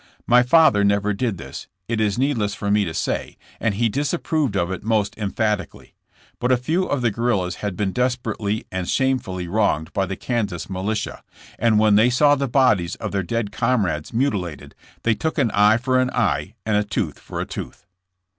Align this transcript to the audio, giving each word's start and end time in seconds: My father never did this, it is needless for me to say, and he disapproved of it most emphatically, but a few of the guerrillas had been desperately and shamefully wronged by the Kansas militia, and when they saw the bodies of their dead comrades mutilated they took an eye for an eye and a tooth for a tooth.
My 0.25 0.41
father 0.41 0.83
never 0.83 1.13
did 1.13 1.37
this, 1.37 1.67
it 1.87 2.01
is 2.01 2.17
needless 2.17 2.55
for 2.55 2.71
me 2.71 2.85
to 2.85 2.91
say, 2.95 3.37
and 3.59 3.75
he 3.75 3.87
disapproved 3.87 4.57
of 4.57 4.71
it 4.71 4.83
most 4.83 5.15
emphatically, 5.15 5.93
but 6.39 6.51
a 6.51 6.57
few 6.57 6.85
of 6.85 7.03
the 7.03 7.11
guerrillas 7.11 7.57
had 7.57 7.77
been 7.77 7.91
desperately 7.91 8.65
and 8.71 8.89
shamefully 8.89 9.47
wronged 9.47 9.93
by 9.93 10.07
the 10.07 10.15
Kansas 10.15 10.71
militia, 10.71 11.21
and 11.59 11.77
when 11.77 11.97
they 11.97 12.09
saw 12.09 12.33
the 12.33 12.47
bodies 12.47 12.95
of 12.95 13.11
their 13.11 13.21
dead 13.21 13.51
comrades 13.51 14.11
mutilated 14.11 14.73
they 15.03 15.13
took 15.13 15.37
an 15.37 15.51
eye 15.51 15.77
for 15.77 15.99
an 15.99 16.09
eye 16.09 16.55
and 16.65 16.77
a 16.77 16.83
tooth 16.83 17.19
for 17.19 17.39
a 17.39 17.45
tooth. 17.45 17.85